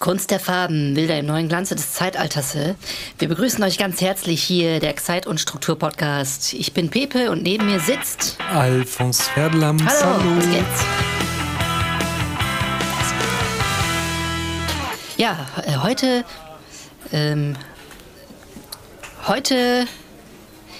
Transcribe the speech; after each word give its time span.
Kunst 0.00 0.30
der 0.30 0.40
Farben, 0.40 0.94
Bilder 0.94 1.18
im 1.18 1.26
neuen 1.26 1.46
Glanze 1.50 1.74
des 1.76 1.92
Zeitalters. 1.92 2.56
Wir 3.18 3.28
begrüßen 3.28 3.62
euch 3.62 3.76
ganz 3.76 4.00
herzlich 4.00 4.42
hier, 4.42 4.80
der 4.80 4.96
Zeit- 4.96 5.26
und 5.26 5.38
Struktur-Podcast. 5.38 6.54
Ich 6.54 6.72
bin 6.72 6.88
Pepe 6.88 7.30
und 7.30 7.42
neben 7.42 7.66
mir 7.66 7.80
sitzt 7.80 8.38
Alfons 8.50 9.28
Ferdlams. 9.28 9.82
Hallo, 9.84 10.14
Hallo. 10.18 10.36
was 10.38 10.50
geht's? 10.50 10.84
Ja, 15.18 15.46
äh, 15.66 15.76
heute, 15.76 16.24
ähm, 17.12 17.54
heute 19.28 19.86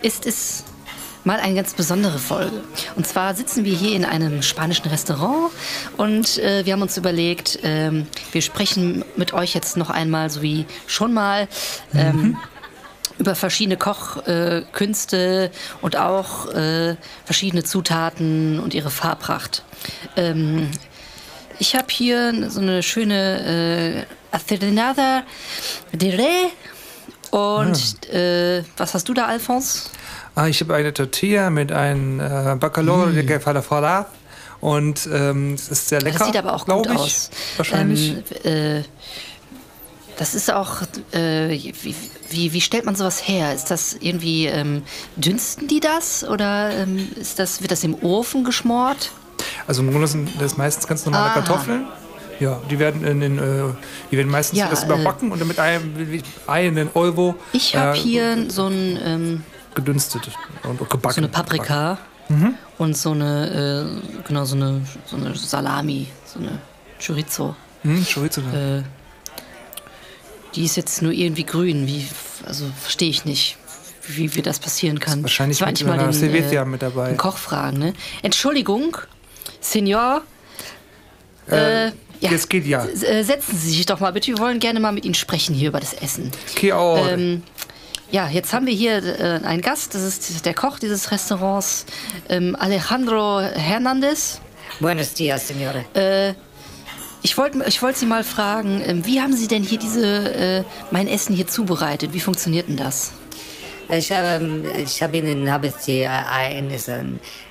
ist 0.00 0.24
es 0.24 0.64
mal 1.24 1.40
eine 1.40 1.54
ganz 1.54 1.74
besondere 1.74 2.18
Folge. 2.18 2.62
Und 2.96 3.06
zwar 3.06 3.34
sitzen 3.34 3.64
wir 3.64 3.74
hier 3.74 3.96
in 3.96 4.04
einem 4.04 4.42
spanischen 4.42 4.88
Restaurant 4.88 5.52
und 5.96 6.38
äh, 6.38 6.64
wir 6.64 6.72
haben 6.72 6.82
uns 6.82 6.96
überlegt, 6.96 7.60
ähm, 7.62 8.06
wir 8.32 8.42
sprechen 8.42 9.04
mit 9.16 9.32
euch 9.32 9.54
jetzt 9.54 9.76
noch 9.76 9.90
einmal, 9.90 10.30
so 10.30 10.42
wie 10.42 10.66
schon 10.86 11.12
mal, 11.12 11.48
ähm, 11.94 12.16
mhm. 12.16 12.36
über 13.18 13.34
verschiedene 13.34 13.76
Kochkünste 13.76 15.44
äh, 15.44 15.50
und 15.80 15.96
auch 15.96 16.48
äh, 16.48 16.96
verschiedene 17.24 17.62
Zutaten 17.64 18.58
und 18.58 18.74
ihre 18.74 18.90
Farbpracht. 18.90 19.64
Ähm, 20.16 20.70
ich 21.58 21.76
habe 21.76 21.86
hier 21.90 22.50
so 22.50 22.60
eine 22.60 22.82
schöne 22.82 24.06
äh, 24.06 24.34
Acerinada 24.34 25.22
de 25.92 26.16
Re 26.16 26.50
und 27.32 27.96
ah. 28.12 28.14
äh, 28.14 28.64
was 28.76 28.92
hast 28.92 29.08
du 29.08 29.14
da, 29.14 29.24
Alphonse? 29.24 29.88
Ah, 30.34 30.48
ich 30.48 30.60
habe 30.60 30.74
eine 30.74 30.92
Tortilla 30.92 31.48
mit 31.48 31.72
einem 31.72 32.20
äh, 32.20 32.56
Bacalhau 32.60 33.06
mm. 33.06 33.26
de 33.26 33.40
Falafala 33.40 34.06
und 34.60 35.08
ähm, 35.10 35.54
es 35.54 35.68
ist 35.68 35.88
sehr 35.88 36.02
lecker. 36.02 36.18
Das 36.18 36.26
sieht 36.26 36.36
aber 36.36 36.54
auch 36.54 36.66
gut 36.66 36.86
ich, 36.86 36.92
aus. 36.92 37.30
Wahrscheinlich. 37.56 38.16
Ähm, 38.44 38.80
äh, 38.80 38.82
das 40.18 40.34
ist 40.34 40.52
auch, 40.52 40.82
äh, 41.12 41.48
wie, 41.48 41.96
wie, 42.28 42.52
wie, 42.52 42.60
stellt 42.60 42.84
man 42.84 42.96
sowas 42.96 43.26
her? 43.26 43.54
Ist 43.54 43.70
das 43.70 43.96
irgendwie, 43.98 44.46
ähm, 44.46 44.82
dünsten 45.16 45.68
die 45.68 45.80
das 45.80 46.24
oder 46.24 46.70
ähm, 46.70 47.08
ist 47.16 47.38
das, 47.38 47.62
wird 47.62 47.70
das 47.70 47.82
im 47.82 47.94
Ofen 48.04 48.44
geschmort? 48.44 49.10
Also 49.66 49.80
im 49.80 49.90
Grunde 49.90 50.06
sind 50.06 50.30
das 50.38 50.58
meistens 50.58 50.86
ganz 50.86 51.06
normale 51.06 51.30
Aha. 51.30 51.40
Kartoffeln. 51.40 51.86
Ja, 52.40 52.60
die 52.70 52.78
werden 52.78 53.04
in 53.04 53.20
den, 53.20 53.38
äh, 53.38 53.64
die 54.10 54.16
werden 54.16 54.30
meistens 54.30 54.58
ja, 54.58 54.68
das 54.68 54.84
überbacken 54.84 55.28
äh, 55.28 55.32
und 55.32 55.38
dann 55.40 55.48
mit 55.48 55.58
einem 55.58 56.22
Ei 56.46 56.66
in 56.66 56.74
den 56.74 56.88
Euro. 56.94 57.36
Ich 57.52 57.76
habe 57.76 57.96
äh, 57.96 58.00
hier 58.00 58.50
so 58.50 58.66
ein 58.66 58.98
ähm, 59.04 59.44
gedünstet 59.74 60.30
und 60.64 60.78
gebacken. 60.78 61.14
So 61.14 61.20
eine 61.20 61.28
Paprika 61.28 61.98
mhm. 62.28 62.54
und 62.78 62.96
so 62.96 63.12
eine, 63.12 64.00
äh, 64.22 64.22
genau, 64.26 64.44
so 64.44 64.56
eine, 64.56 64.82
so 65.06 65.16
eine 65.16 65.34
Salami, 65.34 66.08
so 66.24 66.40
eine 66.40 66.58
Chorizo. 67.04 67.56
Mhm, 67.82 68.06
Chorizo, 68.12 68.40
ja. 68.52 68.78
Äh, 68.78 68.82
die 70.54 70.64
ist 70.64 70.76
jetzt 70.76 71.02
nur 71.02 71.12
irgendwie 71.12 71.44
grün. 71.44 71.86
Wie, 71.86 72.06
also 72.46 72.66
verstehe 72.80 73.08
ich 73.08 73.24
nicht, 73.24 73.56
wie, 74.06 74.34
wie 74.34 74.42
das 74.42 74.58
passieren 74.58 75.00
kann. 75.00 75.22
Wahrscheinlich 75.22 75.58
das 75.58 75.68
mit 75.68 75.86
mal 75.86 75.98
den, 75.98 76.52
äh, 76.52 76.64
mit 76.64 76.82
dabei. 76.82 77.08
Den 77.08 77.16
Kochfragen, 77.16 77.78
ne? 77.78 77.94
Entschuldigung, 78.22 78.96
Senor. 79.60 80.22
Äh, 81.48 81.88
äh, 81.88 81.92
ja. 82.22 82.30
Es 82.30 82.48
geht 82.48 82.66
ja. 82.66 82.86
Äh, 82.86 83.24
setzen 83.24 83.58
Sie 83.58 83.70
sich 83.70 83.86
doch 83.86 84.00
mal 84.00 84.12
bitte. 84.12 84.28
Wir 84.28 84.38
wollen 84.38 84.60
gerne 84.60 84.78
mal 84.78 84.92
mit 84.92 85.04
Ihnen 85.04 85.14
sprechen 85.14 85.54
hier 85.54 85.68
über 85.68 85.80
das 85.80 85.92
Essen. 85.92 86.30
Okay, 86.52 86.70
ähm, 86.70 87.42
ja, 88.12 88.28
jetzt 88.28 88.52
haben 88.52 88.66
wir 88.66 88.74
hier 88.74 89.02
äh, 89.02 89.44
einen 89.44 89.60
Gast, 89.60 89.94
das 89.94 90.02
ist 90.02 90.46
der 90.46 90.54
Koch 90.54 90.78
dieses 90.78 91.10
Restaurants, 91.10 91.86
ähm, 92.28 92.54
Alejandro 92.58 93.40
Hernandez. 93.40 94.40
Buenos 94.80 95.14
dias, 95.14 95.48
Signore. 95.48 95.84
Äh, 95.94 96.34
ich 97.22 97.38
wollte 97.38 97.64
ich 97.66 97.82
wollt 97.82 97.96
Sie 97.96 98.06
mal 98.06 98.22
fragen, 98.22 98.82
äh, 98.82 98.94
wie 99.04 99.20
haben 99.20 99.34
Sie 99.34 99.48
denn 99.48 99.62
hier 99.62 99.78
diese, 99.78 100.34
äh, 100.34 100.64
mein 100.90 101.08
Essen 101.08 101.34
hier 101.34 101.48
zubereitet? 101.48 102.12
Wie 102.12 102.20
funktioniert 102.20 102.68
denn 102.68 102.76
das? 102.76 103.12
Ich 103.88 104.10
habe 104.12 104.62
ich 104.76 105.02
hab 105.02 105.14
Ihnen 105.14 105.50
hab 105.50 105.64
es 105.64 105.76
die 105.84 106.06
Ei 106.06 106.58
in, 106.58 106.70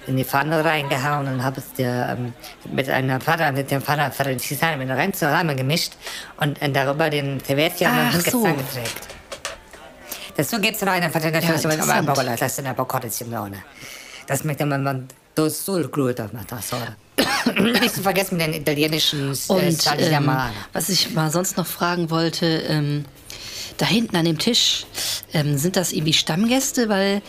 in 0.07 0.17
die 0.17 0.23
Pfanne 0.23 0.63
reingehauen 0.63 1.27
und 1.27 1.43
habe 1.43 1.59
es 1.59 1.65
ähm, 1.77 2.33
mit 2.71 2.89
einer 2.89 3.19
Pfanne, 3.19 3.51
mit 3.51 3.69
dem 3.69 3.81
Pfanne 3.81 4.11
mit 4.77 4.89
rein 4.89 5.13
zusammengemischt 5.13 5.93
und 6.37 6.57
darüber 6.73 7.09
den 7.09 7.39
Tevetja 7.39 8.11
und 8.13 8.23
so. 8.23 8.41
geträgt. 8.43 9.11
Adesso 10.41 10.59
che 10.59 10.73
sarà 10.73 10.95
una 10.95 11.09
fotografia 11.09 11.53
ja, 11.53 11.85
ma 11.85 12.03
poco 12.03 12.21
la 12.21 12.35
testa 12.35 12.61
ne 12.63 12.73
poco 12.73 12.99
Simone. 13.09 13.63
Das 14.25 14.43
möchte 14.43 14.65
man 14.65 15.07
das 15.35 15.65
so 15.65 15.79
gut 15.89 16.19
auf 16.19 16.31
das 16.47 16.71
Nicht 17.55 17.95
zu 17.95 18.01
vergessen 18.01 18.39
den 18.39 18.53
italienischen 18.53 19.33
äh, 19.33 19.51
Und 19.51 19.85
ähm, 19.97 20.31
was 20.73 20.89
ich 20.89 21.13
mal 21.13 21.29
sonst 21.31 21.57
noch 21.57 21.67
fragen 21.67 22.09
wollte, 22.09 22.45
ähm, 22.45 23.05
da 23.77 23.85
hinten 23.85 24.15
an 24.15 24.25
dem 24.25 24.37
Tisch, 24.37 24.85
ähm, 25.33 25.57
sind 25.57 25.75
das 25.75 25.91
irgendwie 25.91 26.13
Stammgäste? 26.13 26.89
Weil 26.89 27.21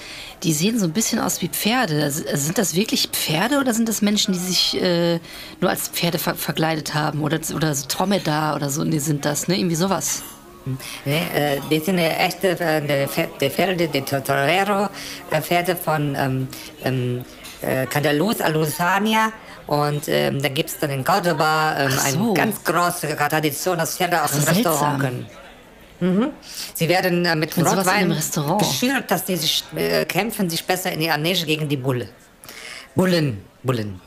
die 0.42 0.52
sehen 0.52 0.78
so 0.78 0.86
ein 0.86 0.92
bisschen 0.92 1.18
aus 1.18 1.42
wie 1.42 1.48
Pferde. 1.48 2.02
Also, 2.02 2.24
also 2.26 2.44
sind 2.44 2.58
das 2.58 2.74
wirklich 2.74 3.08
Pferde 3.12 3.58
oder 3.58 3.74
sind 3.74 3.88
das 3.88 4.02
Menschen, 4.02 4.32
die 4.34 4.40
sich 4.40 4.80
äh, 4.80 5.20
nur 5.60 5.70
als 5.70 5.88
Pferde 5.88 6.18
ver 6.18 6.34
verkleidet 6.34 6.94
haben? 6.94 7.22
Oder, 7.22 7.38
oder 7.54 7.74
so 7.74 7.86
Dromedar 7.88 8.56
oder 8.56 8.70
so? 8.70 8.84
Nee, 8.84 8.98
sind 8.98 9.24
das, 9.24 9.48
ne? 9.48 9.58
Irgendwie 9.58 9.76
sowas. 9.76 10.22
Nee, 11.04 11.60
die 11.70 11.80
sind 11.80 11.98
echte 11.98 12.50
äh, 12.60 13.06
die 13.40 13.50
Pferde, 13.50 13.88
die 13.88 14.02
Torero, 14.02 14.88
äh, 15.30 15.40
Pferde 15.40 15.74
von 15.74 16.14
ähm, 16.16 16.48
ähm, 16.84 17.24
äh, 17.62 17.86
Candaluz, 17.86 18.40
Alusania. 18.40 19.32
Und 19.66 20.08
ähm, 20.08 20.42
da 20.42 20.48
gibt 20.48 20.70
es 20.70 20.78
dann 20.78 20.90
in 20.90 21.04
Cordoba 21.04 21.76
ähm, 21.78 21.90
so. 21.90 22.18
eine 22.18 22.34
ganz 22.34 22.62
große 22.64 23.16
Tradition, 23.16 23.78
dass 23.78 23.96
Pferde 23.96 24.22
aus 24.22 24.32
dem 24.32 24.44
Restaurant 24.44 25.00
können. 25.00 25.26
Mhm. 26.02 26.30
Sie 26.74 26.88
werden 26.88 27.24
äh, 27.24 27.36
mit 27.36 27.56
Rotwein 27.56 28.12
geschürt, 28.58 29.08
dass 29.08 29.24
die 29.24 29.36
sich, 29.36 29.62
äh, 29.76 30.04
kämpfen 30.04 30.50
sich 30.50 30.64
besser 30.64 30.90
in 30.90 31.00
ihrer 31.00 31.16
Nähe 31.16 31.46
gegen 31.46 31.68
die 31.68 31.76
Bulle. 31.76 32.08
Bullen, 32.96 33.38
Bullen. 33.62 34.00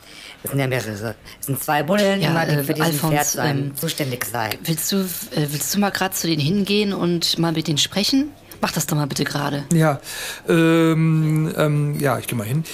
Es 0.44 0.52
sind 0.52 0.60
ja 0.60 0.68
mehrere. 0.68 1.16
Es 1.40 1.46
sind 1.46 1.64
zwei 1.64 1.84
Bullen, 1.84 2.22
ja, 2.22 2.30
immer, 2.30 2.46
die 2.46 2.64
für 2.66 2.74
diesen 2.74 2.82
Alphons, 2.82 3.32
Pferd 3.32 3.50
ähm, 3.50 3.76
zuständig 3.76 4.26
sein. 4.26 4.56
Willst 4.66 4.92
du, 4.92 4.98
äh, 4.98 5.48
willst 5.50 5.74
du 5.74 5.80
mal 5.80 5.90
gerade 5.90 6.14
zu 6.14 6.28
denen 6.28 6.42
hingehen 6.42 6.94
und 6.94 7.40
mal 7.40 7.54
mit 7.54 7.68
denen 7.68 7.78
sprechen? 7.78 8.32
Mach 8.60 8.72
das 8.72 8.86
doch 8.88 8.98
mal 8.98 9.08
bitte 9.08 9.24
gerade. 9.24 9.64
Ja, 9.74 10.02
ähm, 10.50 11.54
ähm, 11.58 12.00
ja, 12.00 12.20
ich 12.20 12.28
gehe 12.28 12.38
mal 12.38 12.46
hin. 12.46 12.66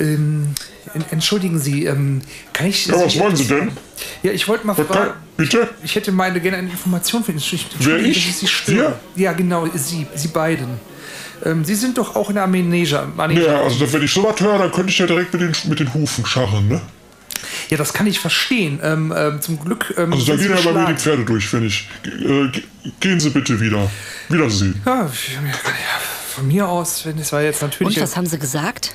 Ähm, 0.00 0.54
entschuldigen 1.10 1.58
Sie, 1.58 1.84
ähm, 1.84 2.22
kann 2.54 2.66
ich. 2.66 2.86
Ja, 2.86 2.94
was 3.04 3.18
wollen 3.18 3.36
Sie 3.36 3.46
denn? 3.46 3.72
Ja, 4.22 4.32
ich 4.32 4.46
wollte 4.48 4.66
mal 4.66 4.74
fragen. 4.74 5.12
Bitte? 5.36 5.68
Ich 5.82 5.94
hätte 5.94 6.12
meine 6.12 6.40
gerne 6.40 6.58
eine 6.58 6.70
Information 6.70 7.24
für 7.24 7.36
Sie. 7.38 7.60
Wer 7.80 7.98
ich? 7.98 8.28
ich 8.28 8.36
Sie 8.36 8.46
störe. 8.46 8.98
Ja, 9.16 9.32
genau, 9.32 9.66
Sie, 9.74 10.06
Sie 10.14 10.28
beiden. 10.28 10.80
Ähm, 11.44 11.64
Sie 11.64 11.74
sind 11.74 11.98
doch 11.98 12.14
auch 12.16 12.28
in 12.28 12.34
der 12.34 12.44
Armenesia. 12.44 13.06
Ja, 13.30 13.62
also 13.62 13.92
wenn 13.92 14.02
ich 14.02 14.12
sowas 14.12 14.40
höre, 14.40 14.58
dann 14.58 14.72
könnte 14.72 14.90
ich 14.90 14.98
ja 14.98 15.06
direkt 15.06 15.32
mit 15.32 15.42
den, 15.42 15.52
mit 15.68 15.80
den 15.80 15.92
Hufen 15.92 16.24
scharren, 16.24 16.68
ne? 16.68 16.80
Ja, 17.68 17.76
das 17.76 17.92
kann 17.92 18.06
ich 18.06 18.20
verstehen. 18.20 18.80
Ähm, 18.82 19.12
ähm, 19.16 19.40
zum 19.40 19.58
Glück. 19.58 19.94
Ähm, 19.96 20.12
also 20.12 20.24
da 20.24 20.36
gehen 20.36 20.50
ja 20.54 20.60
bei 20.62 20.72
mir 20.72 20.86
die 20.92 21.00
Pferde 21.00 21.24
durch, 21.24 21.46
finde 21.46 21.66
ich. 21.66 21.88
Äh, 22.04 22.50
gehen 23.00 23.20
Sie 23.20 23.30
bitte 23.30 23.60
wieder. 23.60 23.90
Wiedersehen. 24.28 24.80
Ja, 24.84 25.08
von 26.34 26.48
mir 26.48 26.68
aus, 26.68 27.06
wenn 27.06 27.18
es 27.18 27.32
war 27.32 27.42
jetzt 27.42 27.62
natürlich. 27.62 27.96
Und 27.96 28.02
was 28.02 28.16
haben 28.16 28.26
Sie 28.26 28.38
gesagt? 28.38 28.94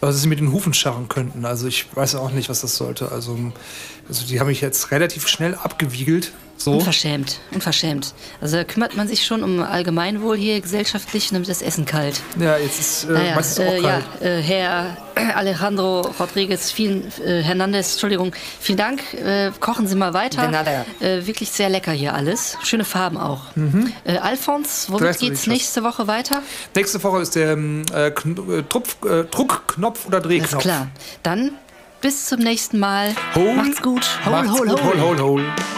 Dass 0.00 0.20
sie 0.20 0.28
mit 0.28 0.40
den 0.40 0.52
Hufen 0.52 0.74
scharren 0.74 1.08
könnten. 1.08 1.44
Also 1.44 1.66
ich 1.66 1.86
weiß 1.94 2.14
auch 2.16 2.30
nicht, 2.30 2.48
was 2.48 2.60
das 2.60 2.76
sollte. 2.76 3.12
Also, 3.12 3.38
also 4.08 4.26
die 4.26 4.40
haben 4.40 4.48
mich 4.48 4.60
jetzt 4.60 4.90
relativ 4.90 5.28
schnell 5.28 5.54
abgewiegelt. 5.54 6.32
So. 6.64 6.72
Unverschämt, 6.74 7.40
unverschämt. 7.52 8.14
Also 8.40 8.56
da 8.56 8.64
kümmert 8.64 8.96
man 8.96 9.08
sich 9.08 9.26
schon 9.26 9.42
um 9.42 9.62
Allgemeinwohl 9.62 10.36
hier 10.36 10.60
gesellschaftlich, 10.60 11.30
damit 11.30 11.48
das 11.48 11.60
Essen 11.60 11.86
kalt. 11.86 12.20
Ja, 12.38 12.56
jetzt 12.56 12.78
ist 12.78 13.04
äh, 13.04 13.12
naja, 13.12 13.34
meistens 13.34 13.66
auch 13.66 13.72
äh, 13.72 13.80
kalt. 13.80 14.04
Ja, 14.20 14.26
äh, 14.26 14.42
Herr 14.42 14.96
Alejandro 15.34 16.02
Rodriguez, 16.20 16.70
vielen, 16.70 17.12
äh, 17.24 17.42
Hernandez, 17.42 17.92
Entschuldigung, 17.92 18.32
vielen 18.60 18.78
Dank. 18.78 19.00
Äh, 19.14 19.50
kochen 19.58 19.88
Sie 19.88 19.96
mal 19.96 20.14
weiter. 20.14 20.50
Äh, 21.00 21.26
wirklich 21.26 21.50
sehr 21.50 21.68
lecker 21.68 21.92
hier 21.92 22.14
alles. 22.14 22.56
Schöne 22.62 22.84
Farben 22.84 23.16
auch. 23.16 23.56
Mhm. 23.56 23.92
Äh, 24.04 24.18
Alfons, 24.18 24.86
womit 24.88 25.18
geht 25.18 25.32
es 25.32 25.46
nächste 25.48 25.82
Woche 25.82 26.06
weiter? 26.06 26.42
Nächste 26.76 27.02
Woche 27.02 27.22
ist 27.22 27.34
der 27.34 27.52
ähm, 27.52 27.84
Tropf, 28.68 28.96
Druckknopf 29.30 30.06
oder 30.06 30.20
Drehknopf. 30.20 30.52
Alles 30.52 30.62
klar. 30.64 30.88
Dann 31.24 31.52
bis 32.00 32.26
zum 32.26 32.40
nächsten 32.40 32.78
Mal. 32.78 33.14
Hol. 33.34 33.54
Macht's 33.54 33.82
gut. 33.82 34.06
Hol, 34.24 34.32
Macht's 34.32 34.50
hol, 34.50 34.68
gut. 34.68 34.82
hol, 34.82 35.00
hol, 35.00 35.18
hol. 35.18 35.20
hol. 35.20 35.71